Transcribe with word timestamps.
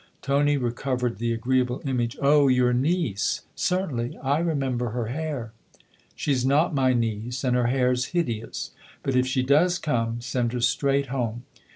Tony 0.23 0.57
recovered 0.57 1.19
the 1.19 1.31
agreeable 1.31 1.79
image." 1.85 2.17
Oh, 2.23 2.47
your 2.47 2.73
niece? 2.73 3.41
Certainly 3.53 4.17
I 4.23 4.39
remember 4.39 4.89
her 4.89 5.09
hair." 5.09 5.51
"She's 6.15 6.43
not 6.43 6.73
my 6.73 6.91
niece, 6.91 7.43
and 7.43 7.55
her 7.55 7.67
hair's 7.67 8.05
hideous. 8.05 8.71
But 9.03 9.15
if 9.15 9.27
she 9.27 9.43
does 9.43 9.77
come, 9.77 10.19
send 10.19 10.53
her 10.53 10.59
straight 10.61 11.09
home 11.13 11.43